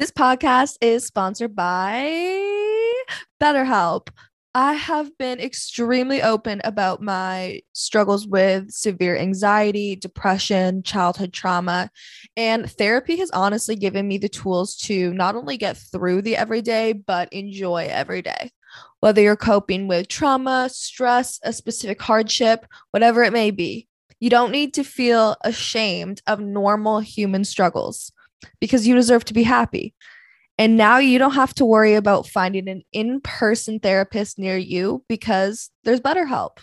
[0.00, 2.10] This podcast is sponsored by
[3.38, 4.08] BetterHelp.
[4.54, 11.90] I have been extremely open about my struggles with severe anxiety, depression, childhood trauma,
[12.34, 16.94] and therapy has honestly given me the tools to not only get through the everyday,
[16.94, 18.52] but enjoy every day.
[19.00, 23.86] Whether you're coping with trauma, stress, a specific hardship, whatever it may be,
[24.18, 28.12] you don't need to feel ashamed of normal human struggles
[28.60, 29.94] because you deserve to be happy.
[30.58, 35.04] And now you don't have to worry about finding an in person therapist near you
[35.08, 36.58] because there's BetterHelp.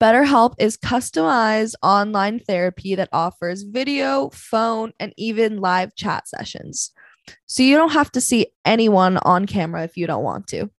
[0.00, 6.92] BetterHelp is customized online therapy that offers video, phone, and even live chat sessions.
[7.46, 10.70] So you don't have to see anyone on camera if you don't want to.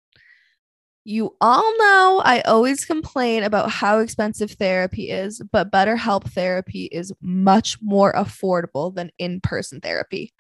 [1.09, 7.13] You all know I always complain about how expensive therapy is, but BetterHelp therapy is
[7.21, 10.33] much more affordable than in person therapy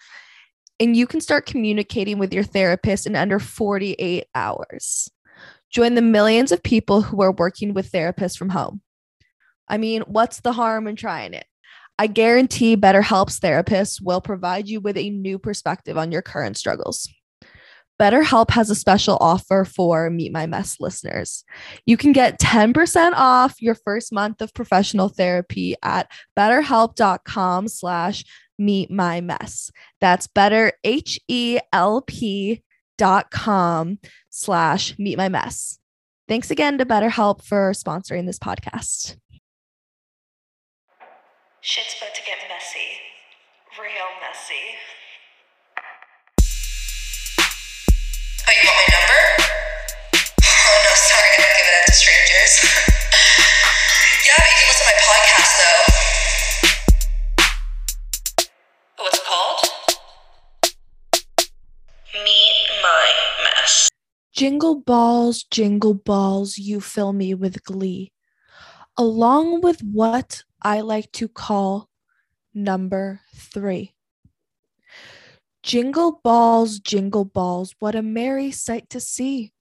[0.79, 5.09] and you can start communicating with your therapist in under 48 hours.
[5.69, 8.81] Join the millions of people who are working with therapists from home.
[9.67, 11.45] I mean, what's the harm in trying it?
[11.99, 17.09] I guarantee BetterHelp's therapists will provide you with a new perspective on your current struggles.
[17.99, 21.43] BetterHelp has a special offer for Meet My Mess listeners.
[21.85, 28.23] You can get 10% off your first month of professional therapy at betterhelp.com slash
[28.57, 29.71] meet my mess.
[30.01, 32.63] That's better H E L P
[32.97, 35.79] dot com slash meet my mess.
[36.27, 39.17] Thanks again to BetterHelp for sponsoring this podcast.
[41.61, 42.79] Shit's about to get messy.
[43.79, 44.96] Real messy.
[48.49, 49.19] Oh, you want my number?
[50.39, 52.53] Oh no, sorry, I don't give it out to strangers.
[54.25, 55.83] yeah, but you can listen to my podcast though.
[59.03, 59.59] What's it called?
[62.13, 63.05] Meet my
[63.43, 63.89] mess.
[64.31, 68.13] Jingle balls, jingle balls, you fill me with glee,
[68.95, 71.89] along with what I like to call
[72.53, 73.96] number three.
[75.67, 79.51] Jingle balls, jingle balls, what a merry sight to see.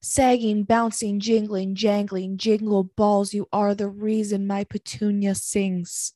[0.00, 6.14] Sagging, bouncing, jingling, jangling, jingle balls, you are the reason my petunia sings.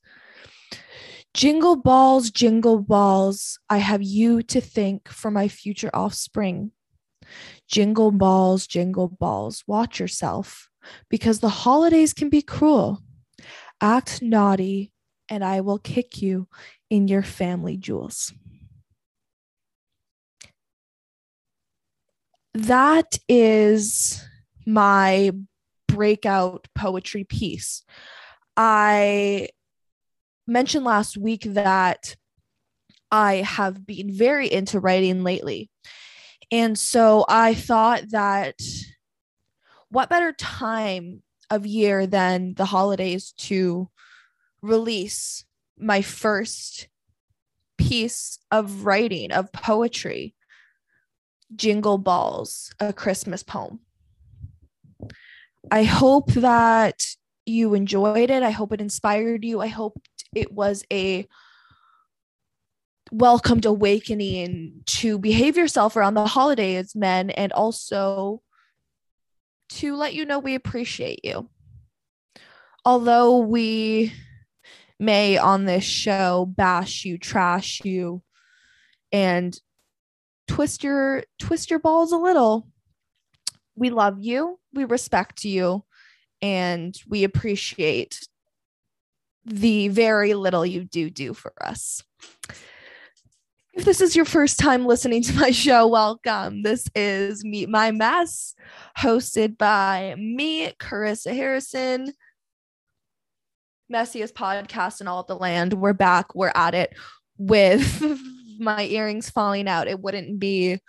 [1.35, 6.71] Jingle balls, jingle balls, I have you to thank for my future offspring.
[7.67, 10.67] Jingle balls, jingle balls, watch yourself
[11.11, 13.03] because the holidays can be cruel.
[13.79, 14.91] Act naughty,
[15.29, 16.47] and I will kick you
[16.89, 18.33] in your family jewels.
[22.53, 24.23] That is
[24.65, 25.31] my
[25.87, 27.83] breakout poetry piece.
[28.57, 29.49] I
[30.47, 32.15] mentioned last week that
[33.09, 35.69] I have been very into writing lately.
[36.51, 38.55] And so I thought that
[39.89, 43.89] what better time of year than the holidays to
[44.61, 45.45] release
[45.77, 46.87] my first
[47.77, 50.35] piece of writing, of poetry,
[51.55, 53.79] Jingle Balls, a Christmas poem.
[55.69, 57.03] I hope that
[57.45, 58.43] you enjoyed it.
[58.43, 59.61] I hope it inspired you.
[59.61, 60.01] I hope
[60.33, 61.27] it was a
[63.11, 68.41] welcomed awakening to behave yourself around the holidays, men, and also
[69.69, 71.49] to let you know we appreciate you.
[72.85, 74.13] Although we
[74.99, 78.21] may on this show bash you, trash you,
[79.11, 79.59] and
[80.51, 82.67] twist your twist your balls a little.
[83.75, 85.85] We love you, we respect you,
[86.41, 88.27] and we appreciate
[89.45, 92.03] the very little you do do for us.
[93.73, 96.63] If this is your first time listening to my show, welcome.
[96.63, 98.53] This is Meet My Mess,
[98.97, 102.11] hosted by me, Carissa Harrison.
[103.91, 105.73] Messiest podcast in all the land.
[105.73, 106.35] We're back.
[106.35, 106.93] We're at it
[107.37, 108.03] with
[108.59, 109.87] my earrings falling out.
[109.87, 110.79] It wouldn't be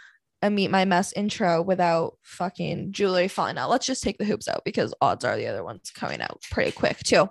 [0.43, 3.71] a Meet My Mess intro without fucking jewelry falling out.
[3.71, 6.73] Let's just take the hoops out because odds are the other one's coming out pretty
[6.73, 7.29] quick too.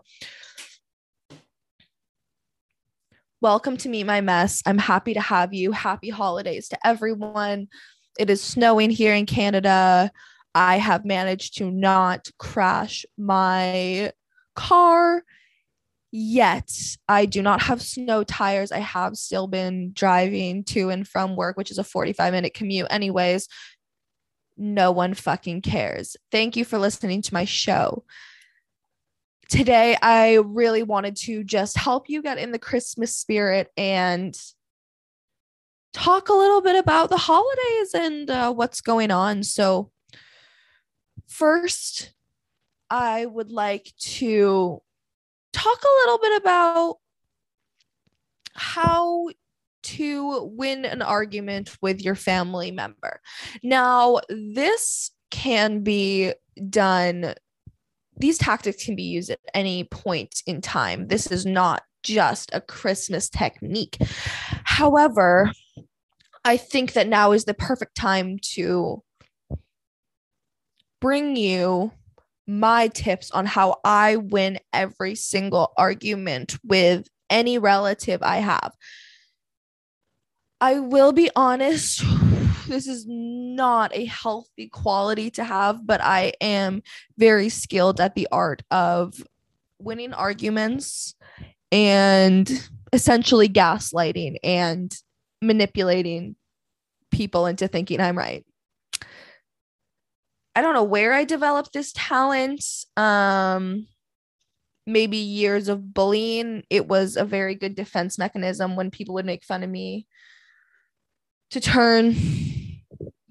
[3.42, 4.62] Welcome to Meet My Mess.
[4.66, 5.72] I'm happy to have you.
[5.72, 7.68] Happy holidays to everyone.
[8.18, 10.12] It is snowing here in Canada.
[10.54, 14.12] I have managed to not crash my
[14.56, 15.24] car
[16.12, 16.72] yet.
[17.08, 18.72] I do not have snow tires.
[18.72, 22.88] I have still been driving to and from work, which is a 45 minute commute,
[22.90, 23.48] anyways.
[24.58, 26.18] No one fucking cares.
[26.32, 28.04] Thank you for listening to my show
[29.52, 34.34] today I really wanted to just help you get in the Christmas spirit and
[35.94, 39.44] talk a little bit about the holidays and uh, what's going on.
[39.44, 39.92] So,
[41.28, 42.14] first,
[42.90, 44.82] I would like to
[45.54, 46.98] talk a little bit about
[48.54, 49.30] how
[49.84, 53.22] to win an argument with your family member.
[53.64, 56.34] Now, this can be
[56.70, 57.34] done,
[58.18, 61.08] these tactics can be used at any point in time.
[61.08, 63.98] This is not just a Christmas technique.
[64.64, 65.52] However,
[66.44, 69.04] I think that now is the perfect time to
[71.00, 71.92] bring you
[72.52, 78.74] my tips on how I win every single argument with any relative I have.
[80.60, 82.04] I will be honest,
[82.68, 86.84] this is not a healthy quality to have, but I am
[87.18, 89.14] very skilled at the art of
[89.80, 91.16] winning arguments
[91.72, 94.94] and essentially gaslighting and
[95.42, 96.36] manipulating
[97.12, 98.46] people into thinking I'm right.
[100.56, 102.64] I don't know where I developed this talent.
[102.98, 103.88] Um
[104.86, 106.64] maybe years of bullying.
[106.70, 110.08] It was a very good defense mechanism when people would make fun of me
[111.52, 112.16] to turn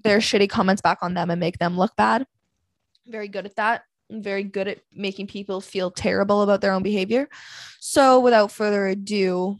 [0.03, 2.25] their shitty comments back on them and make them look bad.
[3.07, 3.83] Very good at that.
[4.11, 7.29] I'm very good at making people feel terrible about their own behavior.
[7.79, 9.57] So, without further ado,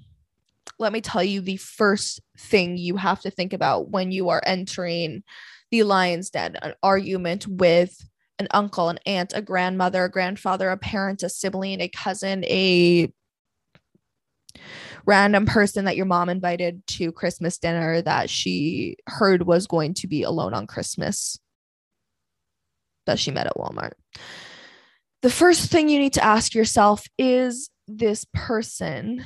[0.78, 4.42] let me tell you the first thing you have to think about when you are
[4.46, 5.24] entering
[5.71, 7.97] the lion's den an argument with
[8.39, 13.12] an uncle, an aunt, a grandmother, a grandfather, a parent, a sibling, a cousin, a
[15.06, 20.07] random person that your mom invited to Christmas dinner that she heard was going to
[20.07, 21.39] be alone on Christmas
[23.06, 23.94] that she met at Walmart.
[25.21, 29.25] The first thing you need to ask yourself is this person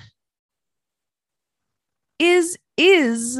[2.19, 3.39] is is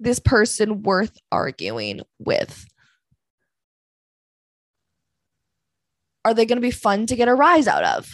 [0.00, 2.66] this person worth arguing with?
[6.24, 8.10] Are they going to be fun to get a rise out of?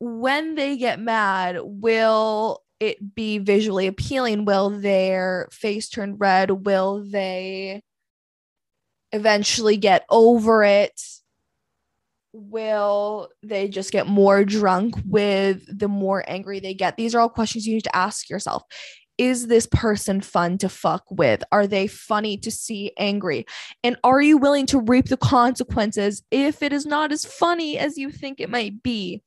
[0.00, 4.44] when they get mad, will it be visually appealing?
[4.44, 6.50] Will their face turn red?
[6.50, 7.82] Will they
[9.12, 11.00] eventually get over it?
[12.32, 16.96] Will they just get more drunk with the more angry they get?
[16.96, 18.62] These are all questions you need to ask yourself.
[19.18, 21.42] Is this person fun to fuck with?
[21.50, 23.46] Are they funny to see angry?
[23.82, 27.98] And are you willing to reap the consequences if it is not as funny as
[27.98, 29.22] you think it might be?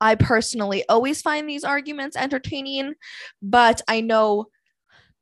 [0.00, 2.94] I personally always find these arguments entertaining,
[3.42, 4.46] but I know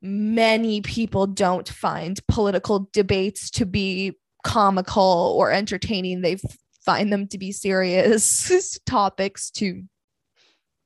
[0.00, 4.14] many people don't find political debates to be
[4.44, 6.20] comical or entertaining.
[6.20, 6.36] They
[6.84, 9.82] find them to be serious topics to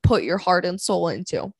[0.02, 1.52] put your heart and soul into.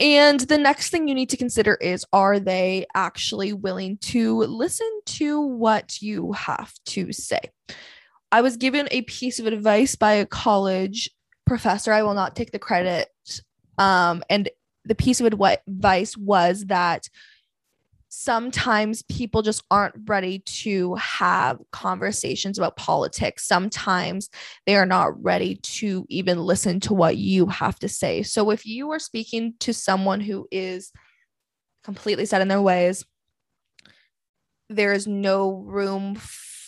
[0.00, 4.88] And the next thing you need to consider is are they actually willing to listen
[5.06, 7.40] to what you have to say?
[8.30, 11.10] I was given a piece of advice by a college
[11.46, 11.92] professor.
[11.92, 13.08] I will not take the credit.
[13.78, 14.48] Um, and
[14.84, 17.08] the piece of advice was that
[18.20, 23.46] sometimes people just aren't ready to have conversations about politics.
[23.46, 24.28] Sometimes
[24.66, 28.24] they are not ready to even listen to what you have to say.
[28.24, 30.90] So if you are speaking to someone who is
[31.84, 33.04] completely set in their ways,
[34.68, 36.20] there is no room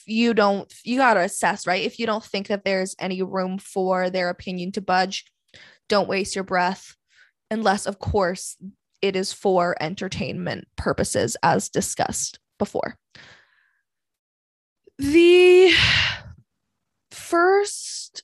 [0.07, 3.59] you don't you got to assess right if you don't think that there's any room
[3.59, 5.27] for their opinion to budge
[5.89, 6.97] don't waste your breath
[7.51, 8.57] unless of course
[9.03, 12.97] it is for entertainment purposes as discussed before
[14.99, 15.73] the
[17.11, 18.23] first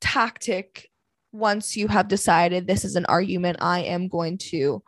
[0.00, 0.88] tactic
[1.32, 4.82] once you have decided this is an argument i am going to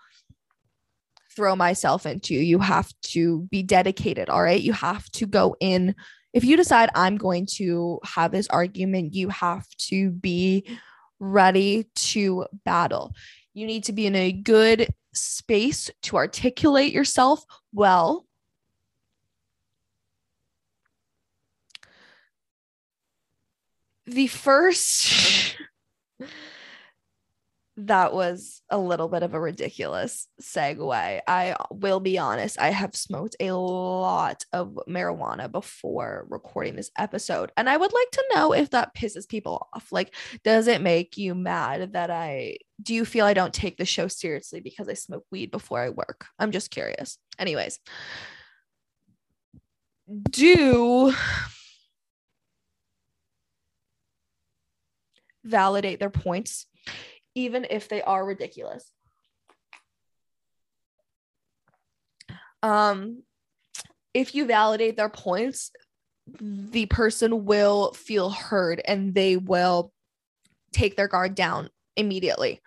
[1.35, 2.35] throw myself into.
[2.35, 4.28] You have to be dedicated.
[4.28, 4.61] All right.
[4.61, 5.95] You have to go in.
[6.33, 10.66] If you decide I'm going to have this argument, you have to be
[11.19, 13.12] ready to battle.
[13.54, 18.26] You need to be in a good space to articulate yourself well.
[24.07, 25.57] The first
[27.78, 31.21] that was a little bit of a ridiculous segue.
[31.26, 37.50] I will be honest, I have smoked a lot of marijuana before recording this episode.
[37.57, 39.90] And I would like to know if that pisses people off.
[39.90, 40.14] Like,
[40.45, 44.09] does it make you mad that I do you feel I don't take the show
[44.09, 46.27] seriously because I smoke weed before I work?
[46.39, 47.19] I'm just curious.
[47.39, 47.79] Anyways,
[50.31, 51.15] do
[55.45, 56.67] validate their points
[57.35, 58.91] even if they are ridiculous.
[62.62, 63.23] Um,
[64.15, 65.73] if you validate their points,
[66.39, 69.93] the person will feel heard and they will
[70.73, 72.61] take their guard down immediately.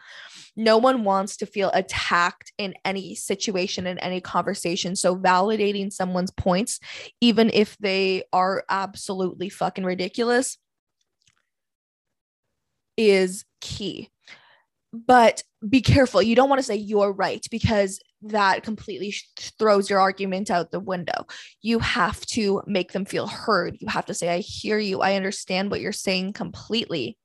[0.55, 4.95] No one wants to feel attacked in any situation, in any conversation.
[4.95, 6.79] So, validating someone's points,
[7.19, 10.57] even if they are absolutely fucking ridiculous,
[12.97, 14.09] is key.
[14.93, 16.21] But be careful.
[16.21, 20.79] You don't want to say you're right because that completely throws your argument out the
[20.79, 21.27] window.
[21.61, 23.77] You have to make them feel heard.
[23.79, 25.01] You have to say, I hear you.
[25.01, 27.17] I understand what you're saying completely.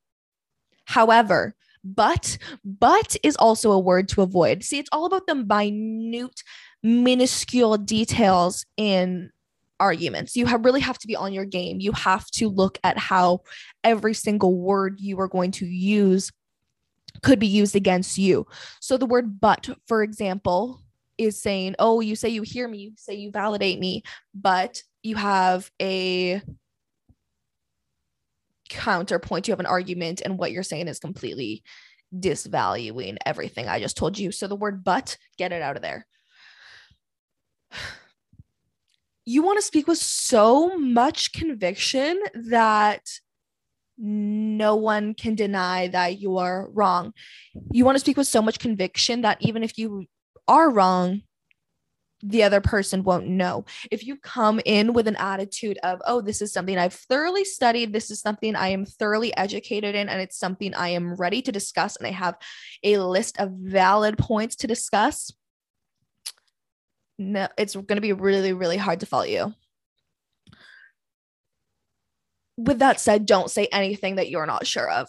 [0.85, 4.65] However, but, but is also a word to avoid.
[4.65, 6.43] See, it's all about the minute,
[6.83, 9.31] minuscule details in
[9.81, 10.37] arguments.
[10.37, 11.81] You have really have to be on your game.
[11.81, 13.41] You have to look at how
[13.83, 16.31] every single word you are going to use
[17.23, 18.47] could be used against you.
[18.81, 20.83] So the word but, for example,
[21.19, 24.03] is saying, "Oh, you say you hear me, you say you validate me,
[24.35, 26.41] but you have a
[28.71, 31.63] counterpoint, you have an argument and what you're saying is completely
[32.15, 36.07] disvaluing everything I just told you." So the word but, get it out of there.
[39.27, 43.07] You want to speak with so much conviction that
[44.01, 47.13] no one can deny that you are wrong.
[47.71, 50.07] You want to speak with so much conviction that even if you
[50.49, 51.23] are wrong,
[52.23, 53.65] the other person won't know.
[53.91, 57.93] If you come in with an attitude of, oh, this is something I've thoroughly studied,
[57.93, 61.53] this is something I am thoroughly educated in, and it's something I am ready to
[61.53, 62.37] discuss, and I have
[62.83, 65.33] a list of valid points to discuss,
[67.19, 69.55] no, it's going to be really, really hard to follow you
[72.61, 75.09] with that said, don't say anything that you're not sure of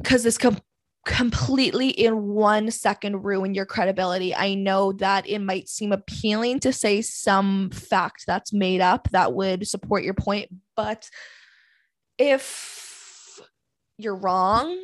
[0.00, 0.58] because this com-
[1.04, 4.34] completely in one second ruin your credibility.
[4.34, 9.32] I know that it might seem appealing to say some fact that's made up that
[9.32, 11.08] would support your point, but
[12.18, 13.40] if
[13.98, 14.78] you're wrong,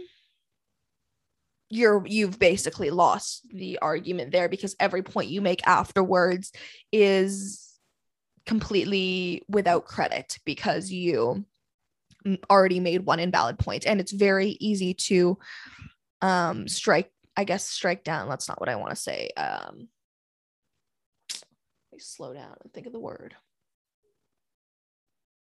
[1.71, 6.51] you're you've basically lost the argument there because every point you make afterwards
[6.93, 7.79] is
[8.47, 11.45] completely without credit because you
[12.51, 15.39] already made one invalid point and it's very easy to
[16.23, 18.29] um strike i guess strike down.
[18.29, 19.31] That's not what i want to say.
[19.37, 19.89] Um
[22.01, 23.35] slow down and think of the word.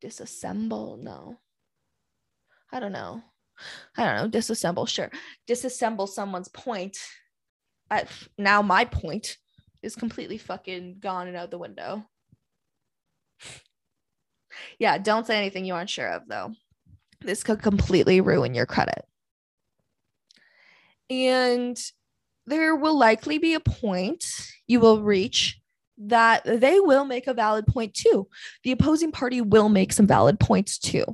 [0.04, 1.38] Disassemble no.
[2.72, 3.22] I don't know.
[3.98, 4.40] I don't know.
[4.40, 5.12] Disassemble sure.
[5.48, 6.98] Disassemble someone's point.
[7.90, 8.06] I,
[8.38, 9.38] now my point
[9.84, 12.06] is completely fucking gone and out the window.
[14.80, 16.54] Yeah don't say anything you aren't sure of though.
[17.22, 19.06] This could completely ruin your credit.
[21.12, 21.78] And
[22.48, 24.26] there will likely be a point
[24.66, 25.60] you will reach
[25.98, 28.28] that they will make a valid point too.
[28.64, 31.06] The opposing party will make some valid points too.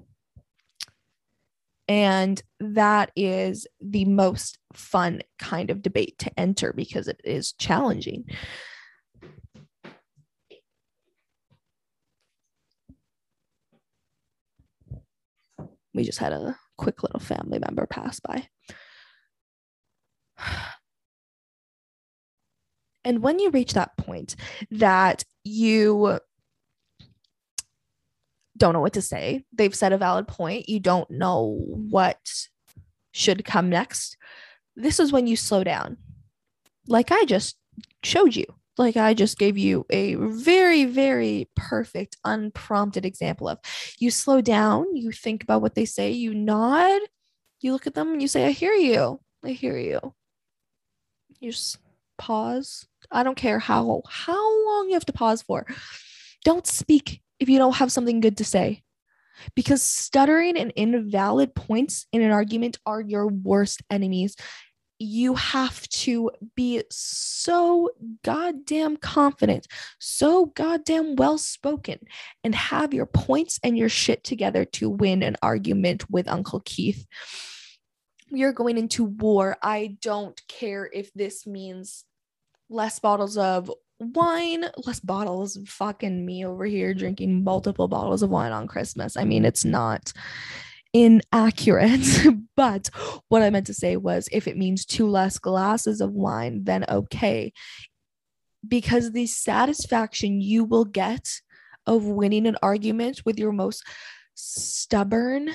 [1.88, 8.26] And that is the most fun kind of debate to enter because it is challenging.
[15.98, 18.48] we just had a quick little family member pass by.
[23.04, 24.36] And when you reach that point
[24.72, 26.20] that you
[28.58, 32.20] don't know what to say, they've said a valid point, you don't know what
[33.14, 34.18] should come next,
[34.76, 35.98] this is when you slow down.
[36.88, 37.58] Like I just
[38.04, 38.46] showed you
[38.78, 43.60] like I just gave you a very, very perfect, unprompted example of
[44.00, 47.02] you slow down, you think about what they say, you nod,
[47.60, 49.20] you look at them and you say, I hear you.
[49.44, 50.14] I hear you.
[51.40, 51.78] You just
[52.18, 52.88] pause.
[53.12, 55.66] I don't care how how long you have to pause for.
[56.44, 58.84] Don't speak if you don't have something good to say.
[59.56, 64.36] Because stuttering and invalid points in an argument are your worst enemies
[65.00, 67.90] you have to be so
[68.24, 69.68] goddamn confident,
[70.00, 72.00] so goddamn well spoken,
[72.44, 77.06] and have your points and your shit together to win an argument with Uncle Keith.
[78.32, 79.58] We are going into war.
[79.62, 82.04] I don't care if this means
[82.70, 85.58] less bottles of wine, less bottles.
[85.66, 89.18] Fucking me over here drinking multiple bottles of wine on Christmas.
[89.18, 90.12] I mean, it's not
[90.94, 92.06] inaccurate.
[92.56, 92.90] but
[93.30, 96.86] what I meant to say was if it means two less glasses of wine, then
[96.90, 97.54] okay.
[98.68, 101.42] Because the satisfaction you will get
[101.86, 103.84] of winning an argument with your most
[104.34, 105.52] stubborn,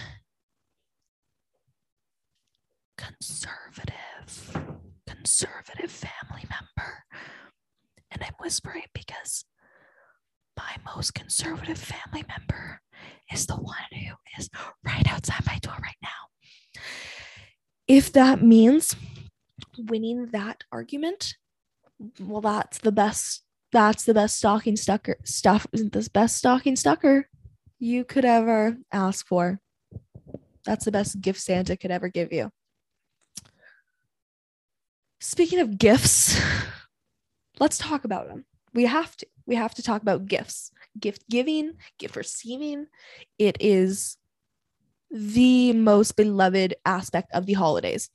[3.02, 4.56] conservative,
[5.06, 7.04] conservative family member.
[8.10, 9.44] And I'm whispering because
[10.56, 12.80] my most conservative family member
[13.32, 14.48] is the one who is
[14.84, 16.80] right outside my door right now.
[17.88, 18.94] If that means
[19.76, 21.36] winning that argument,
[22.20, 23.44] well, that's the best.
[23.72, 25.66] That's the best stocking stucker stuff.
[25.72, 27.28] Isn't this best stocking stucker
[27.78, 29.60] you could ever ask for.
[30.66, 32.50] That's the best gift Santa could ever give you.
[35.22, 36.36] Speaking of gifts,
[37.60, 38.44] let's talk about them.
[38.74, 39.26] We have to.
[39.46, 42.86] We have to talk about gifts, gift giving, gift receiving.
[43.38, 44.16] It is
[45.12, 48.10] the most beloved aspect of the holidays.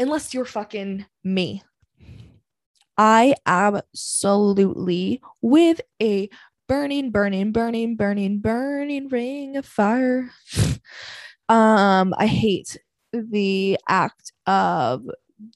[0.00, 1.62] Unless you're fucking me.
[2.96, 6.28] I absolutely, with a
[6.66, 10.30] burning, burning, burning, burning, burning ring of fire.
[11.48, 12.76] um, I hate
[13.12, 15.04] the act of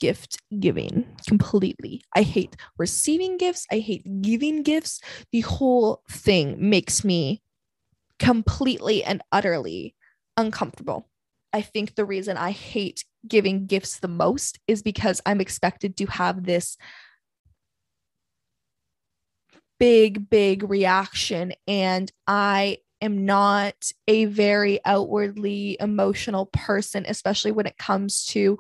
[0.01, 2.03] gift giving completely.
[2.15, 3.67] I hate receiving gifts.
[3.71, 5.01] I hate giving gifts.
[5.33, 7.43] The whole thing makes me
[8.19, 9.95] completely and utterly
[10.37, 11.09] uncomfortable.
[11.53, 16.07] I think the reason I hate giving gifts the most is because I'm expected to
[16.07, 16.77] have this
[19.79, 21.53] big, big reaction.
[21.67, 23.75] And I am not
[24.07, 28.59] a very outwardly emotional person, especially when it comes to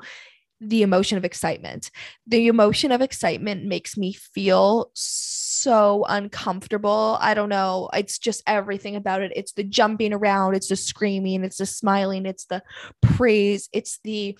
[0.62, 1.90] the emotion of excitement.
[2.26, 7.18] The emotion of excitement makes me feel so uncomfortable.
[7.20, 7.90] I don't know.
[7.92, 9.32] It's just everything about it.
[9.34, 12.62] It's the jumping around, it's the screaming, it's the smiling, it's the
[13.00, 14.38] praise, it's the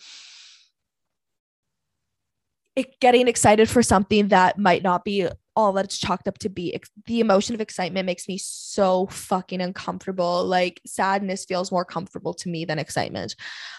[3.01, 6.79] getting excited for something that might not be all that it's chalked up to be.
[7.07, 10.45] The emotion of excitement makes me so fucking uncomfortable.
[10.45, 13.37] Like sadness feels more comfortable to me than excitement.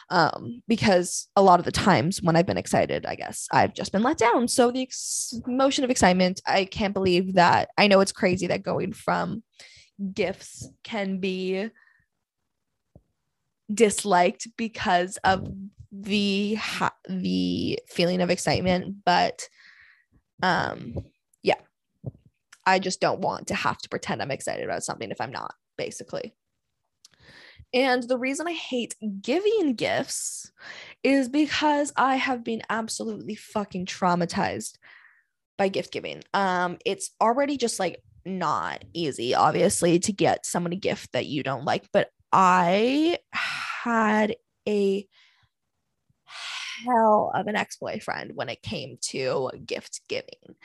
[0.09, 3.91] Um, because a lot of the times when I've been excited, I guess I've just
[3.91, 4.47] been let down.
[4.47, 7.69] So the ex- emotion of excitement, I can't believe that.
[7.77, 9.43] I know it's crazy that going from
[10.13, 11.69] gifts can be
[13.73, 15.47] disliked because of
[16.03, 16.57] the
[17.09, 19.47] the feeling of excitement, but
[20.41, 20.95] um
[21.41, 21.55] yeah.
[22.65, 25.53] I just don't want to have to pretend I'm excited about something if I'm not,
[25.77, 26.33] basically.
[27.73, 30.51] And the reason I hate giving gifts
[31.03, 34.77] is because I have been absolutely fucking traumatized
[35.57, 36.23] by gift giving.
[36.33, 41.41] Um, it's already just like not easy, obviously, to get someone a gift that you
[41.43, 44.35] don't like, but I had
[44.67, 45.07] a
[46.85, 50.55] hell of an ex-boyfriend when it came to gift giving.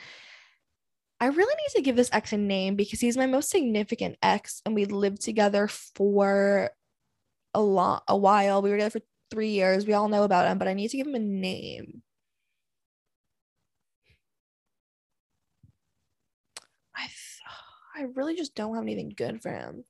[1.19, 4.61] I really need to give this ex a name because he's my most significant ex
[4.65, 6.71] and we lived together for
[7.53, 8.61] a lot a while.
[8.61, 9.85] We were together for three years.
[9.85, 12.03] We all know about him, but I need to give him a name.
[16.95, 17.07] I
[17.95, 19.83] I really just don't have anything good for him.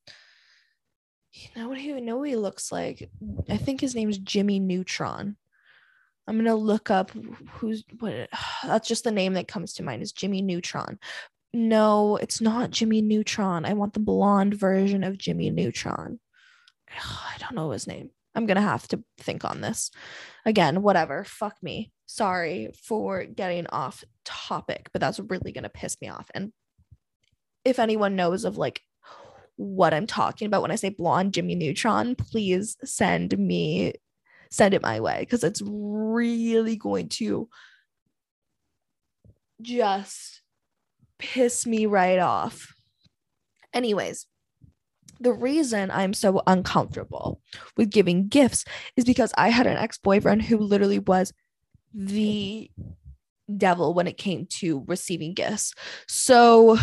[1.31, 3.09] You know what he know what he looks like?
[3.47, 5.37] I think his name's Jimmy Neutron.
[6.29, 7.11] I'm gonna look up
[7.53, 8.29] who's what.
[8.63, 10.99] That's just the name that comes to mind is Jimmy Neutron.
[11.53, 13.65] No, it's not Jimmy Neutron.
[13.65, 16.19] I want the blonde version of Jimmy Neutron.
[16.89, 18.11] I don't know his name.
[18.35, 19.89] I'm gonna have to think on this.
[20.45, 21.23] Again, whatever.
[21.23, 21.91] Fuck me.
[22.05, 26.29] Sorry for getting off topic, but that's really gonna piss me off.
[26.35, 26.53] And
[27.65, 28.81] if anyone knows of like
[29.55, 33.93] what I'm talking about when I say blonde Jimmy Neutron, please send me
[34.49, 37.47] send it my way because it's really going to
[39.62, 40.41] just
[41.17, 42.73] piss me right off.
[43.73, 44.25] Anyways,
[45.19, 47.41] the reason I'm so uncomfortable
[47.75, 48.63] with giving gifts
[48.95, 51.33] is because I had an ex boyfriend who literally was
[51.93, 52.71] the
[53.57, 55.73] devil when it came to receiving gifts.
[56.07, 56.77] So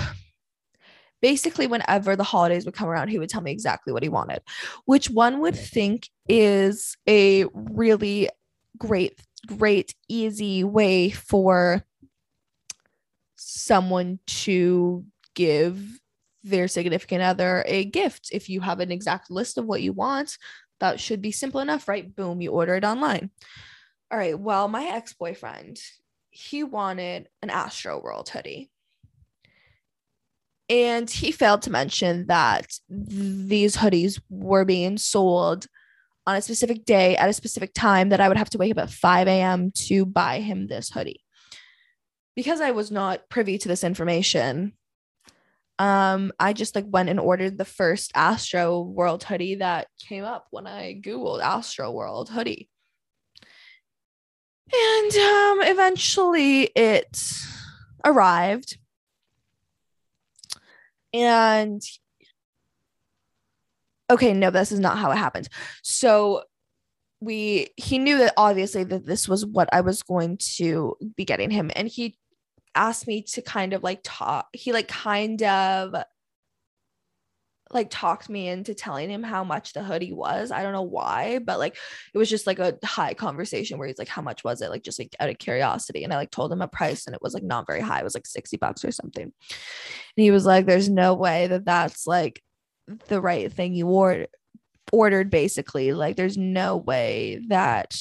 [1.22, 4.42] basically, whenever the holidays would come around, he would tell me exactly what he wanted,
[4.85, 8.29] which one would think is a really
[8.79, 11.85] great, great, easy way for
[13.37, 16.00] someone to give
[16.42, 18.31] their significant other a gift.
[18.33, 20.38] If you have an exact list of what you want,
[20.81, 22.14] that should be simple enough, right?
[22.14, 23.31] Boom, you order it online.
[24.11, 24.38] All right.
[24.38, 25.81] Well, my ex boyfriend,
[26.31, 28.70] he wanted an Astro World hoodie.
[30.68, 35.66] And he failed to mention that these hoodies were being sold
[36.26, 38.79] on a specific day at a specific time that I would have to wake up
[38.79, 39.70] at 5 a.m.
[39.87, 41.20] to buy him this hoodie.
[42.35, 44.72] Because I was not privy to this information,
[45.79, 50.46] um, I just like went and ordered the first Astro World hoodie that came up
[50.50, 52.68] when I Googled Astro World hoodie.
[54.72, 57.40] And um, eventually it
[58.05, 58.79] arrived.
[61.22, 61.83] And
[64.11, 65.48] okay, no, this is not how it happened.
[65.83, 66.44] So
[67.20, 71.50] we he knew that obviously that this was what I was going to be getting
[71.50, 72.18] him and he
[72.74, 75.94] asked me to kind of like talk he like kind of
[77.70, 80.50] like talked me into telling him how much the hoodie was.
[80.50, 81.76] I don't know why, but like
[82.14, 84.70] it was just like a high conversation where he's like, How much was it?
[84.70, 86.05] Like just like out of curiosity.
[86.05, 88.00] And I like told him a price and it was like not very high.
[88.00, 89.24] It was like 60 bucks or something.
[89.24, 89.33] And
[90.14, 92.42] he was like, There's no way that that's like
[93.09, 94.29] the right thing you ordered
[94.92, 95.92] ordered basically.
[95.92, 97.96] Like there's no way that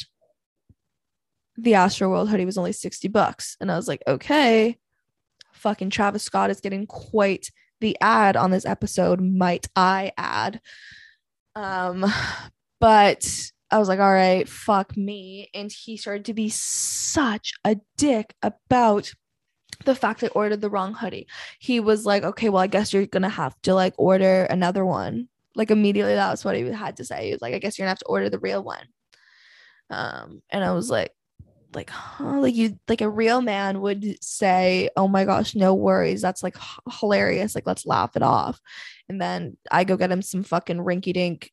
[1.57, 3.57] the astro world hoodie was only 60 bucks.
[3.59, 4.77] And I was like, okay,
[5.53, 7.49] fucking Travis Scott is getting quite
[7.85, 10.59] the ad on this episode, might I add.
[11.55, 12.03] Um,
[12.79, 15.51] but I was like, all right, fuck me.
[15.53, 19.13] And he started to be such a dick about
[19.85, 21.27] the fact I ordered the wrong hoodie.
[21.59, 25.27] He was like, okay, well, I guess you're gonna have to like order another one.
[25.53, 27.27] Like immediately, that was what he had to say.
[27.27, 28.87] He was like, I guess you're gonna have to order the real one.
[29.91, 31.11] Um, and I was like,
[31.75, 36.21] like huh like you like a real man would say oh my gosh no worries.
[36.21, 37.55] That's like h- hilarious.
[37.55, 38.59] Like let's laugh it off.
[39.09, 41.51] And then i go get him some fucking rinky dink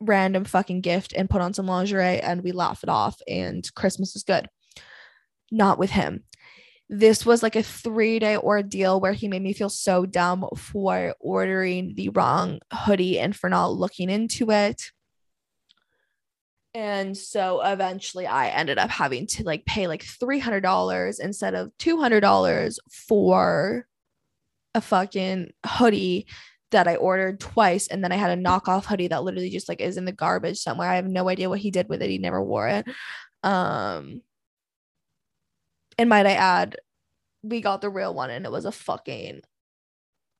[0.00, 4.14] random fucking gift and put on some lingerie and we laugh it off and christmas
[4.16, 4.48] is good.
[5.50, 6.24] Not with him.
[6.88, 11.14] This was like a three day ordeal where he made me feel so dumb for
[11.20, 14.90] ordering the wrong hoodie and for not looking into it
[16.74, 22.78] and so eventually I ended up having to like pay like $300 instead of $200
[22.90, 23.86] for
[24.74, 26.26] a fucking hoodie
[26.72, 27.86] that I ordered twice.
[27.86, 30.58] And then I had a knockoff hoodie that literally just like is in the garbage
[30.58, 30.90] somewhere.
[30.90, 32.10] I have no idea what he did with it.
[32.10, 32.86] He never wore it.
[33.44, 34.22] Um,
[35.96, 36.76] and might I add,
[37.44, 39.42] we got the real one and it was a fucking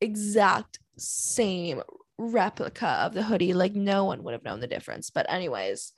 [0.01, 1.81] exact same
[2.19, 3.55] replica of the hoodie.
[3.55, 5.11] Like no one would have known the difference.
[5.11, 5.93] But, anyways,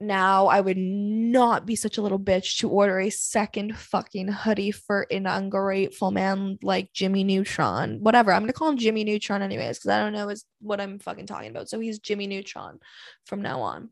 [0.00, 4.70] now I would not be such a little bitch to order a second fucking hoodie
[4.70, 7.98] for an ungrateful man like Jimmy Neutron.
[8.00, 8.32] Whatever.
[8.32, 11.26] I'm gonna call him Jimmy Neutron anyways, because I don't know is what I'm fucking
[11.26, 11.68] talking about.
[11.68, 12.78] So he's Jimmy Neutron
[13.24, 13.90] from now on.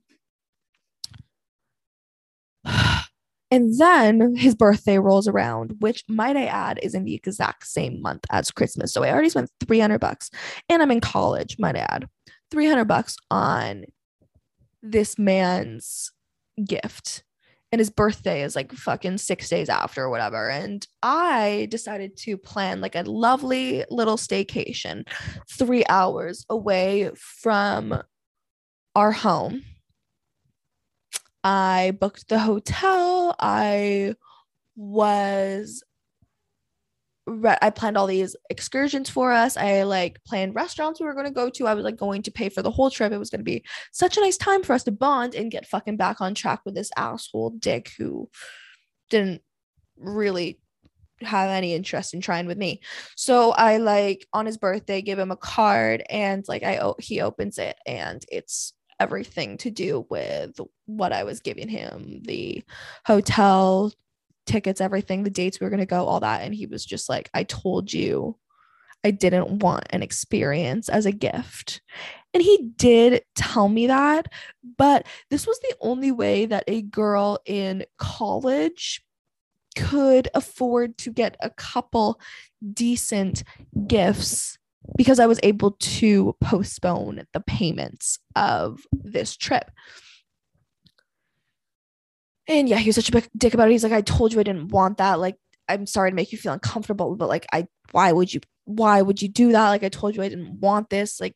[3.49, 8.03] And then his birthday rolls around, which might I add is in the exact same
[8.03, 8.93] month as Christmas.
[8.93, 10.33] So I already spent 300 bucks
[10.69, 12.09] and I'm in college, might I add.
[12.51, 13.85] 300 bucks on
[14.83, 16.13] this man's
[16.65, 17.25] gift
[17.73, 20.49] and his birthday is like fucking six days after or whatever.
[20.49, 25.07] And I decided to plan like a lovely little staycation
[25.51, 28.03] three hours away from
[28.95, 29.65] our home.
[31.43, 33.35] I booked the hotel.
[33.39, 34.15] I
[34.77, 35.83] was
[37.29, 39.57] I planned all these excursions for us.
[39.57, 41.67] I like planned restaurants we were going to go to.
[41.67, 43.13] I was like going to pay for the whole trip.
[43.13, 45.67] It was going to be such a nice time for us to bond and get
[45.67, 48.31] fucking back on track with this asshole dick who
[49.11, 49.43] didn't
[49.97, 50.61] really
[51.23, 52.81] have any interest in trying with me.
[53.17, 57.59] So I like on his birthday give him a card and like I he opens
[57.59, 62.63] it and it's everything to do with what I was giving him the
[63.05, 63.93] hotel
[64.47, 66.43] tickets, everything, the dates we were going to go, all that.
[66.43, 68.37] And he was just like, I told you
[69.05, 71.81] I didn't want an experience as a gift.
[72.35, 74.27] And he did tell me that,
[74.77, 79.03] but this was the only way that a girl in college
[79.77, 82.21] could afford to get a couple
[82.73, 83.43] decent
[83.87, 84.59] gifts
[84.97, 89.71] because I was able to postpone the payments of this trip.
[92.49, 93.73] And yeah, he was such a big dick about it.
[93.73, 95.19] He's like, I told you I didn't want that.
[95.19, 95.37] Like,
[95.69, 99.21] I'm sorry to make you feel uncomfortable, but like, I, why would you, why would
[99.21, 99.71] you do that?
[99.71, 101.21] Like, I told you I didn't want this.
[101.21, 101.35] Like,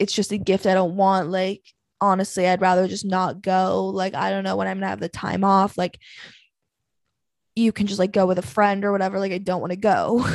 [0.00, 1.30] it's just a gift I don't want.
[1.30, 1.62] Like,
[2.00, 3.86] honestly, I'd rather just not go.
[3.86, 5.76] Like, I don't know when I'm gonna have the time off.
[5.78, 5.98] Like,
[7.54, 9.18] you can just like go with a friend or whatever.
[9.18, 10.26] Like, I don't want to go.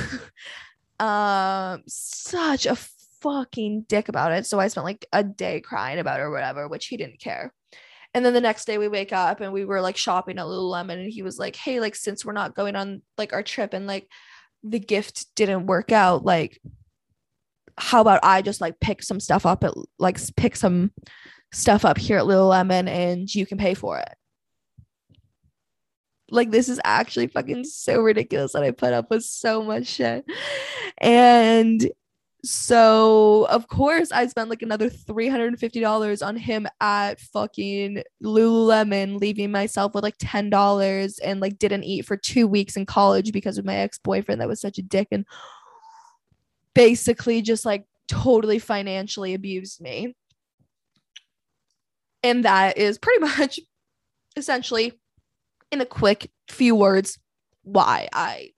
[1.00, 2.76] um, such a
[3.22, 4.46] fucking dick about it.
[4.46, 7.54] So I spent like a day crying about it or whatever, which he didn't care.
[8.13, 11.02] And then the next day we wake up and we were like shopping at Lululemon
[11.02, 13.88] and he was like, Hey, like since we're not going on like our trip and
[13.88, 14.08] like
[14.63, 16.60] the gift didn't work out, like
[17.78, 20.91] how about I just like pick some stuff up at like pick some
[21.54, 24.13] stuff up here at Lululemon and you can pay for it.
[26.30, 30.26] Like this is actually fucking so ridiculous that I put up with so much shit.
[30.97, 31.89] And
[32.44, 39.94] So of course I spent like another $350 on him at fucking Lululemon, leaving myself
[39.94, 43.76] with like $10 and like didn't eat for two weeks in college because of my
[43.76, 45.26] ex-boyfriend that was such a dick and
[46.74, 50.16] basically just like totally financially abused me.
[52.24, 53.60] And that is pretty much
[54.36, 54.94] essentially
[55.72, 57.20] in a quick few words
[57.64, 58.50] why I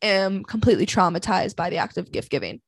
[0.00, 2.62] am completely traumatized by the act of gift giving.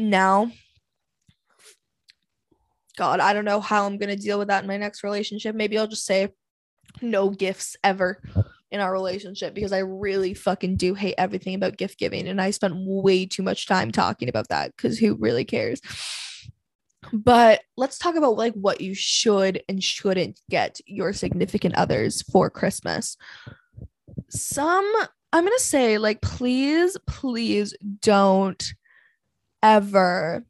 [0.00, 0.50] Now
[2.96, 5.54] god i don't know how i'm going to deal with that in my next relationship.
[5.54, 6.28] Maybe i'll just say
[7.02, 8.22] no gifts ever
[8.70, 12.50] in our relationship because i really fucking do hate everything about gift giving and i
[12.50, 15.80] spent way too much time talking about that because who really cares?
[17.12, 22.50] But let's talk about like what you should and shouldn't get your significant others for
[22.50, 23.16] christmas.
[24.28, 24.90] Some
[25.32, 28.74] i'm going to say like please please don't
[29.62, 30.44] ever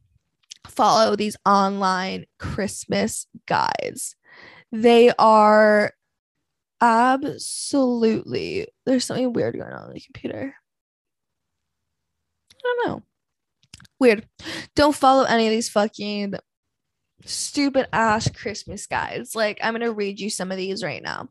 [0.67, 4.17] follow these online Christmas guides.
[4.73, 5.93] They are
[6.81, 10.55] absolutely, there's something weird going on on the computer.
[12.53, 13.03] I don't know.
[13.99, 14.27] Weird.
[14.75, 16.35] Don't follow any of these fucking
[17.25, 19.35] stupid ass Christmas guides.
[19.35, 21.29] Like, I'm going to read you some of these right now.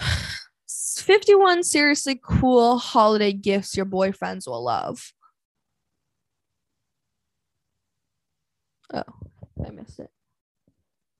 [0.68, 5.12] 51 seriously cool holiday gifts your boyfriends will love.
[8.92, 9.02] Oh,
[9.64, 10.10] I missed it.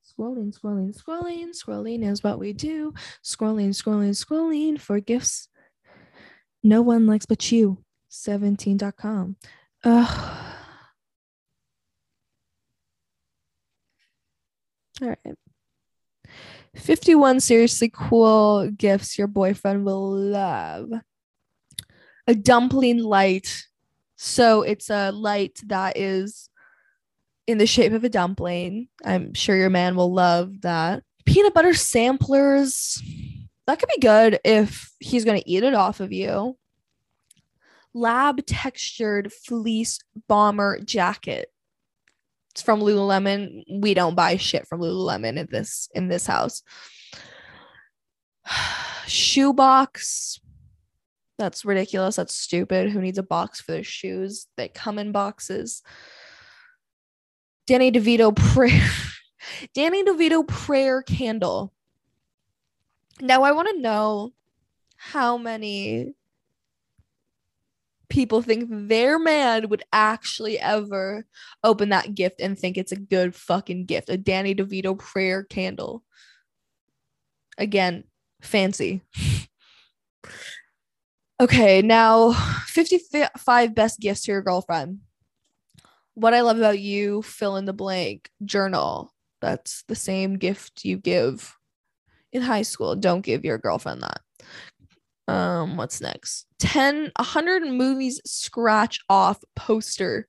[0.05, 2.93] Scrolling, scrolling, scrolling, scrolling is what we do.
[3.23, 5.47] Scrolling, scrolling, scrolling for gifts.
[6.61, 7.83] No one likes but you.
[8.11, 9.37] 17.com.
[9.83, 10.53] Ugh.
[15.01, 15.35] All right.
[16.75, 20.89] 51 seriously cool gifts your boyfriend will love.
[22.27, 23.65] A dumpling light.
[24.15, 26.49] So it's a light that is
[27.47, 28.87] in the shape of a dumpling.
[29.03, 31.03] I'm sure your man will love that.
[31.25, 33.01] Peanut butter samplers.
[33.67, 36.57] That could be good if he's going to eat it off of you.
[37.93, 41.49] Lab textured fleece bomber jacket.
[42.51, 43.63] It's from Lululemon.
[43.69, 46.63] We don't buy shit from Lululemon in this in this house.
[49.07, 50.39] Shoebox.
[51.39, 52.15] That's ridiculous.
[52.15, 52.91] That's stupid.
[52.91, 54.47] Who needs a box for their shoes?
[54.55, 55.81] They come in boxes.
[57.65, 58.89] Danny DeVito prayer
[59.73, 61.73] Danny DeVito prayer candle.
[63.21, 64.33] Now I want to know
[64.97, 66.13] how many
[68.09, 71.25] people think their man would actually ever
[71.63, 74.09] open that gift and think it's a good fucking gift.
[74.09, 76.03] A Danny DeVito prayer candle.
[77.57, 78.03] Again,
[78.41, 79.01] fancy.
[81.39, 82.33] okay, now
[82.67, 84.99] 55 best gifts to your girlfriend
[86.15, 89.13] what I love about you, fill in the blank, journal.
[89.41, 91.55] That's the same gift you give
[92.31, 92.95] in high school.
[92.95, 95.33] Don't give your girlfriend that.
[95.33, 96.45] Um, what's next?
[96.59, 100.27] 10 100 movies scratch off poster.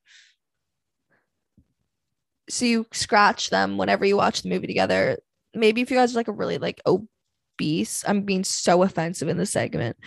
[2.49, 5.17] So you scratch them whenever you watch the movie together.
[5.53, 9.37] Maybe if you guys are like a really like obese, I'm being so offensive in
[9.37, 9.97] this segment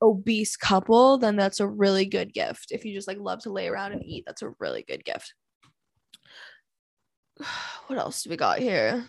[0.00, 2.66] obese couple, then that's a really good gift.
[2.70, 5.34] If you just like love to lay around and eat, that's a really good gift.
[7.88, 9.04] What else do we got here?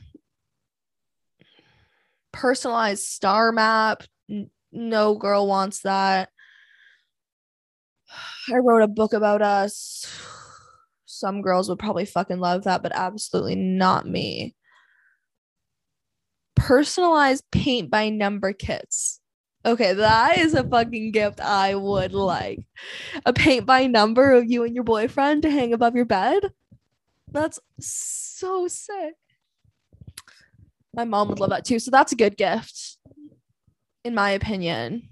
[2.33, 4.03] Personalized star map.
[4.73, 6.29] No girl wants that.
[8.51, 10.05] I wrote a book about us.
[11.05, 14.55] Some girls would probably fucking love that, but absolutely not me.
[16.55, 19.21] Personalized paint by number kits.
[19.65, 22.65] Okay, that is a fucking gift I would like.
[23.25, 26.51] A paint by number of you and your boyfriend to hang above your bed.
[27.31, 29.15] That's so sick.
[30.93, 31.79] My mom would love that too.
[31.79, 32.97] So that's a good gift,
[34.03, 35.09] in my opinion.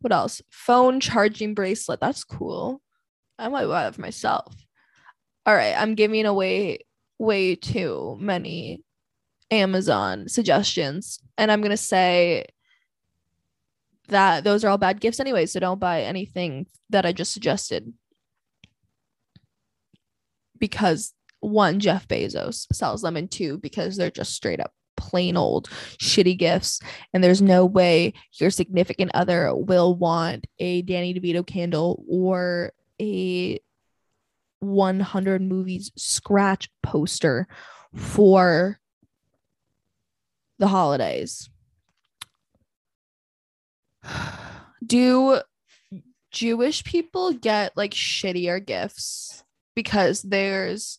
[0.00, 0.42] What else?
[0.50, 2.00] Phone charging bracelet.
[2.00, 2.82] That's cool.
[3.38, 4.54] I might buy that for myself.
[5.46, 6.80] All right, I'm giving away
[7.18, 8.82] way too many
[9.50, 11.20] Amazon suggestions.
[11.38, 12.46] And I'm going to say
[14.08, 15.46] that those are all bad gifts anyway.
[15.46, 17.92] So don't buy anything that I just suggested.
[20.58, 25.68] Because one, Jeff Bezos sells them, and two, because they're just straight up plain old
[25.98, 26.80] shitty gifts.
[27.14, 33.60] And there's no way your significant other will want a Danny DeVito candle or a
[34.60, 37.46] 100 movies scratch poster
[37.94, 38.80] for
[40.58, 41.48] the holidays.
[44.84, 45.40] Do
[46.30, 49.42] Jewish people get like shittier gifts
[49.74, 50.98] because there's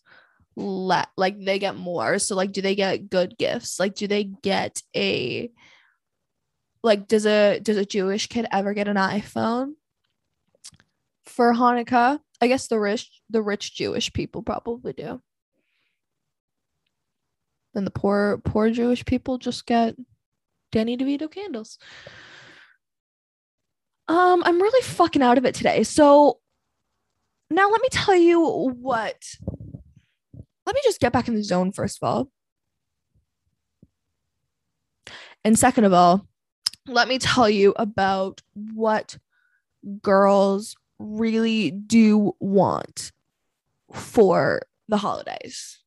[0.55, 2.19] le- like they get more.
[2.19, 3.79] So like do they get good gifts?
[3.79, 5.51] Like do they get a
[6.83, 9.73] like does a does a Jewish kid ever get an iPhone
[11.25, 12.19] for Hanukkah?
[12.41, 15.21] I guess the rich the rich Jewish people probably do.
[17.73, 19.95] Then the poor poor Jewish people just get
[20.71, 21.77] Danny DeVito candles.
[24.09, 25.83] Um, I'm really fucking out of it today.
[25.83, 26.39] So
[27.51, 28.41] now let me tell you
[28.81, 29.23] what.
[30.65, 32.31] Let me just get back in the zone, first of all.
[35.45, 36.27] And second of all,
[36.87, 39.17] let me tell you about what
[40.01, 43.11] girls really do want
[43.93, 45.79] for the holidays.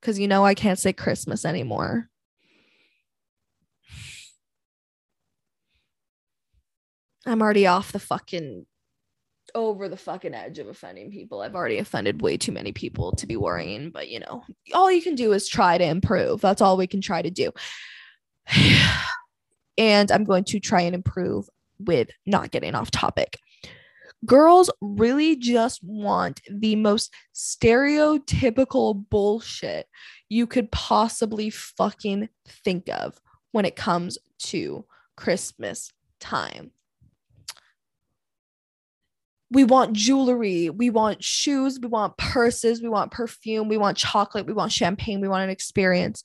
[0.00, 2.08] Because you know, I can't say Christmas anymore.
[7.26, 8.66] I'm already off the fucking
[9.54, 11.40] over the fucking edge of offending people.
[11.40, 15.02] I've already offended way too many people to be worrying, but you know, all you
[15.02, 16.40] can do is try to improve.
[16.40, 17.52] That's all we can try to do.
[19.78, 23.38] and I'm going to try and improve with not getting off topic.
[24.24, 29.86] Girls really just want the most stereotypical bullshit
[30.28, 33.20] you could possibly fucking think of
[33.52, 34.84] when it comes to
[35.16, 36.72] Christmas time
[39.50, 44.46] we want jewelry, we want shoes, we want purses, we want perfume, we want chocolate,
[44.46, 46.22] we want champagne, we want an experience.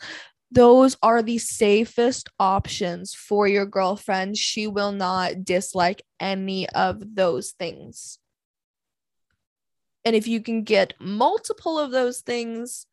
[0.51, 4.38] Those are the safest options for your girlfriend.
[4.38, 8.19] She will not dislike any of those things.
[10.03, 12.88] And if you can get multiple of those things,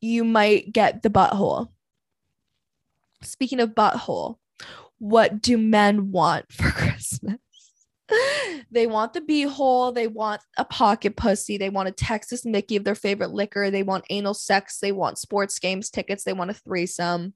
[0.00, 1.68] you might get the butthole.
[3.22, 4.36] Speaking of butthole,
[4.98, 7.38] what do men want for Christmas?
[8.70, 9.94] they want the beehole.
[9.94, 11.58] They want a pocket pussy.
[11.58, 13.70] They want a Texas Mickey of their favorite liquor.
[13.70, 14.78] They want anal sex.
[14.78, 16.24] They want sports games tickets.
[16.24, 17.34] They want a threesome.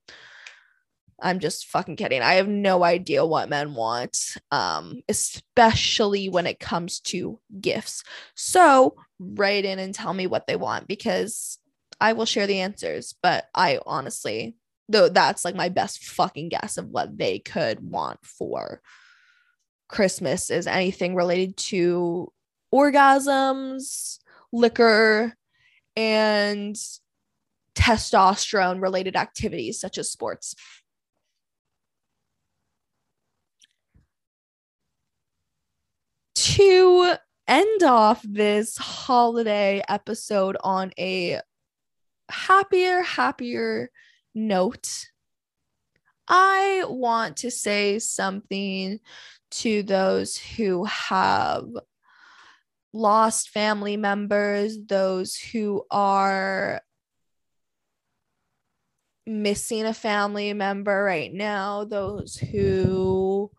[1.22, 2.22] I'm just fucking kidding.
[2.22, 8.04] I have no idea what men want, um, especially when it comes to gifts.
[8.34, 11.58] So write in and tell me what they want because
[12.00, 13.14] I will share the answers.
[13.22, 14.56] But I honestly,
[14.88, 18.80] though, that's like my best fucking guess of what they could want for
[19.90, 22.32] Christmas is anything related to
[22.72, 24.18] orgasms,
[24.52, 25.34] liquor,
[25.96, 26.76] and
[27.74, 30.54] testosterone related activities such as sports.
[36.36, 37.14] To
[37.48, 41.40] end off this holiday episode on a
[42.28, 43.90] happier, happier
[44.34, 45.06] note,
[46.28, 49.00] I want to say something
[49.50, 51.66] to those who have
[52.92, 56.80] lost family members, those who are
[59.26, 63.50] missing a family member right now, those who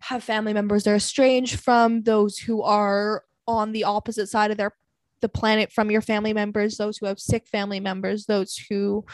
[0.00, 4.72] have family members they're estranged from, those who are on the opposite side of their
[5.20, 9.04] the planet from your family members, those who have sick family members, those who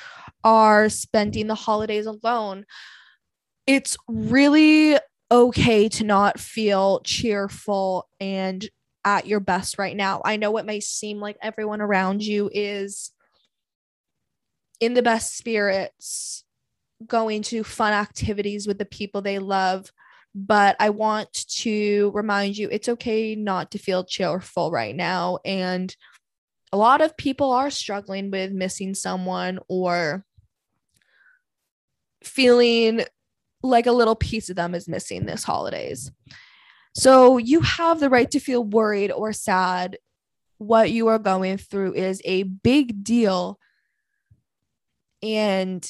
[0.44, 2.64] are spending the holidays alone.
[3.66, 4.96] It's really
[5.30, 8.68] okay to not feel cheerful and
[9.04, 10.20] at your best right now.
[10.24, 13.12] I know it may seem like everyone around you is
[14.80, 16.44] in the best spirits,
[17.06, 19.92] going to fun activities with the people they love.
[20.34, 25.38] But I want to remind you it's okay not to feel cheerful right now.
[25.44, 25.94] And
[26.72, 30.24] a lot of people are struggling with missing someone or
[32.22, 33.02] feeling
[33.62, 36.10] like a little piece of them is missing this holidays.
[36.94, 39.98] So you have the right to feel worried or sad.
[40.58, 43.58] What you are going through is a big deal.
[45.22, 45.86] And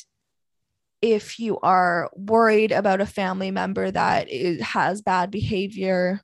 [1.01, 6.21] if you are worried about a family member that is, has bad behavior,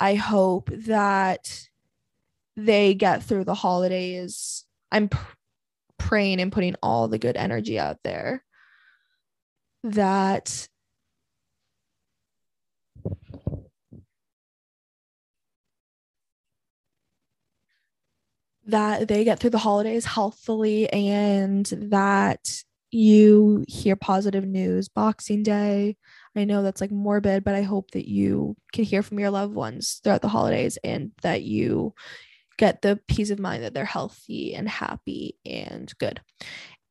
[0.00, 1.68] I hope that
[2.56, 4.64] they get through the holidays.
[4.90, 5.36] I'm pr-
[5.98, 8.42] praying and putting all the good energy out there
[9.82, 10.68] that
[18.66, 25.96] that they get through the holidays healthily and that you hear positive news boxing day.
[26.36, 29.54] I know that's like morbid but i hope that you can hear from your loved
[29.54, 31.94] ones throughout the holidays and that you
[32.58, 36.20] get the peace of mind that they're healthy and happy and good.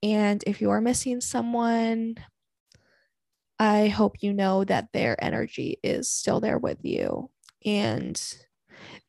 [0.03, 2.15] And if you are missing someone
[3.61, 7.29] I hope you know that their energy is still there with you
[7.63, 8.19] and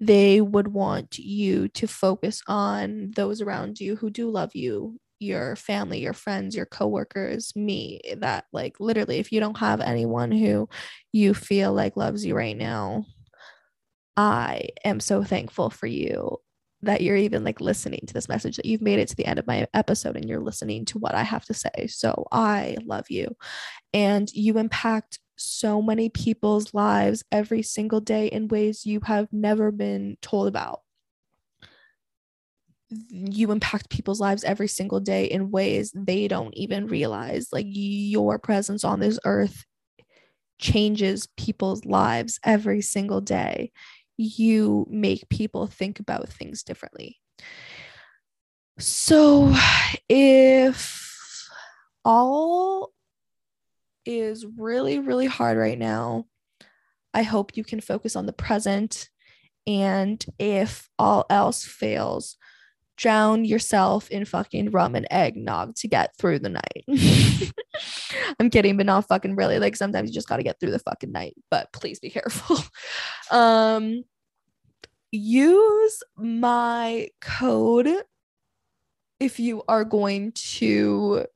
[0.01, 5.57] they would want you to focus on those around you who do love you your
[5.57, 10.69] family your friends your coworkers me that like literally if you don't have anyone who
[11.13, 13.05] you feel like loves you right now
[14.17, 16.39] i am so thankful for you
[16.83, 19.39] that you're even like listening to this message that you've made it to the end
[19.39, 23.09] of my episode and you're listening to what i have to say so i love
[23.09, 23.35] you
[23.93, 29.71] and you impact so many people's lives every single day in ways you have never
[29.71, 30.81] been told about.
[33.09, 37.49] You impact people's lives every single day in ways they don't even realize.
[37.51, 39.65] Like your presence on this earth
[40.59, 43.73] changes people's lives every single day.
[44.17, 47.19] You make people think about things differently.
[48.79, 49.55] So,
[50.09, 51.03] if
[52.05, 52.93] all
[54.05, 56.27] is really, really hard right now.
[57.15, 59.09] I hope you can focus on the present.
[59.67, 62.37] And if all else fails,
[63.03, 66.85] drown yourself in fucking rum and eggnog to get through the night.
[68.39, 69.59] I'm kidding, but not fucking really.
[69.59, 72.59] Like sometimes you just got to get through the fucking night, but please be careful.
[73.33, 74.05] um
[75.11, 77.89] use my code
[79.21, 81.27] if you are going to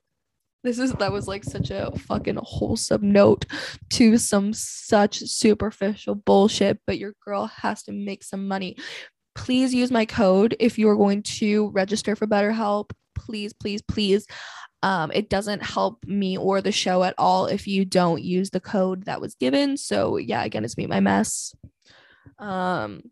[0.64, 3.44] this is that was like such a fucking wholesome note
[3.90, 8.76] to some such superficial bullshit but your girl has to make some money
[9.36, 14.26] please use my code if you are going to register for betterhelp please please please
[14.82, 18.60] um, it doesn't help me or the show at all if you don't use the
[18.60, 21.54] code that was given so yeah again it's meet my mess
[22.38, 23.02] um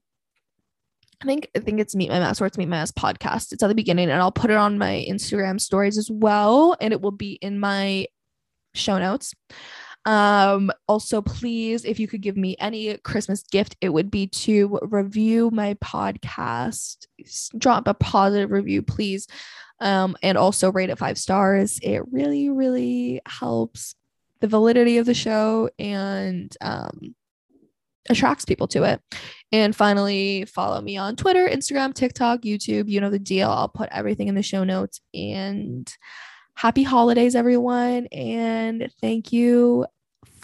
[1.23, 3.53] I think I think it's Meet My Mess or it's Meet My Mess podcast.
[3.53, 6.93] It's at the beginning, and I'll put it on my Instagram stories as well, and
[6.93, 8.07] it will be in my
[8.75, 9.33] show notes.
[10.07, 14.79] Um, also, please, if you could give me any Christmas gift, it would be to
[14.83, 17.07] review my podcast.
[17.57, 19.27] Drop a positive review, please.
[19.81, 21.79] Um, and also rate it five stars.
[21.83, 23.95] It really, really helps
[24.41, 27.15] the validity of the show and um
[28.11, 29.01] attracts people to it.
[29.53, 32.89] And finally, follow me on Twitter, Instagram, TikTok, YouTube.
[32.89, 33.51] You know the deal.
[33.51, 35.01] I'll put everything in the show notes.
[35.15, 35.91] And
[36.55, 38.07] happy holidays, everyone.
[38.07, 39.87] And thank you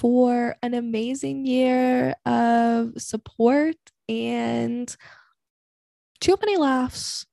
[0.00, 3.76] for an amazing year of support
[4.08, 4.96] and
[6.22, 7.26] too many laughs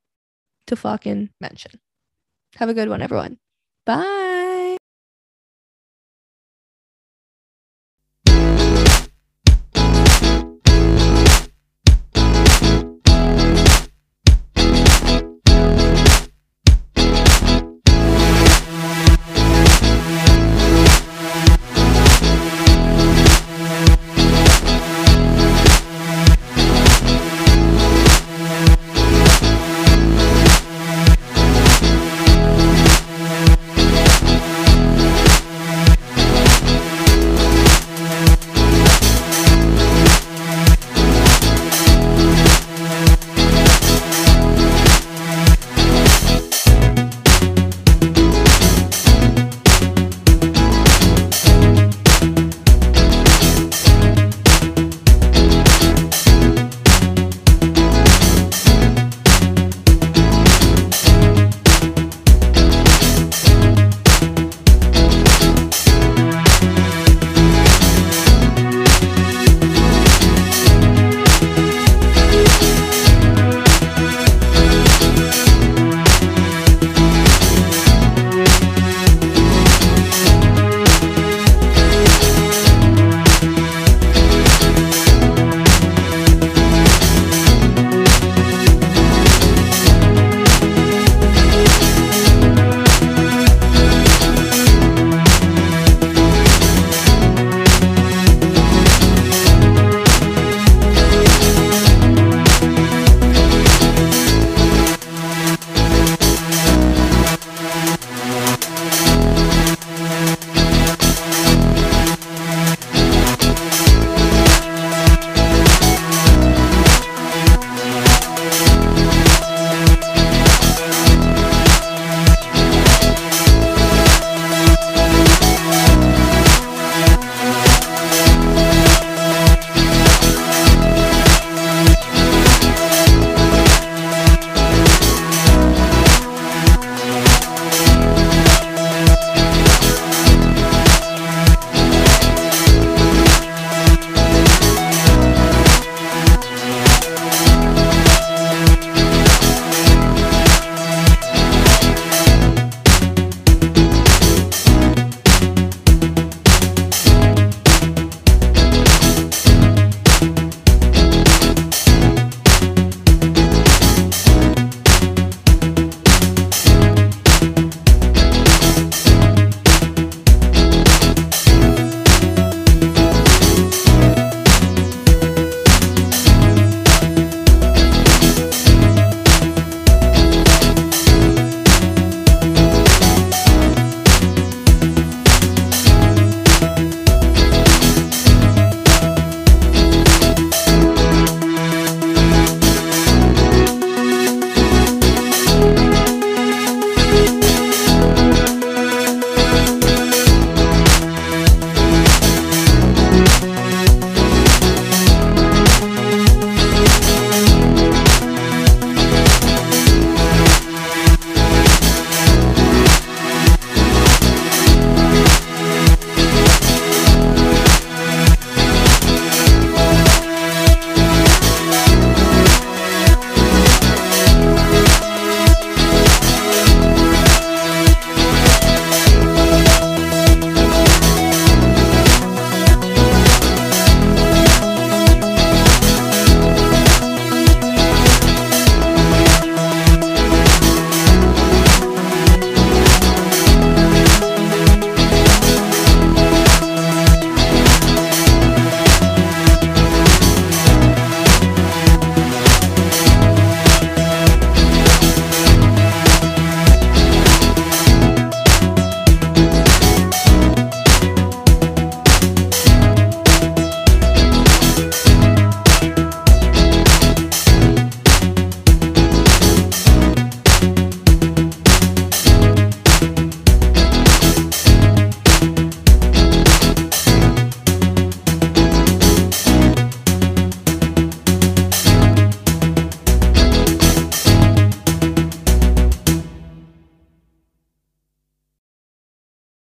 [0.68, 1.80] to fucking mention.
[2.57, 3.38] Have a good one, everyone.
[3.86, 4.27] Bye.